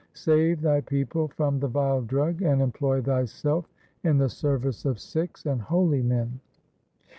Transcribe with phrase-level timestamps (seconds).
[0.13, 3.69] 'Save thy people from the vile drug, and employ thyself
[4.03, 6.39] in the service of Sikhs and holy men.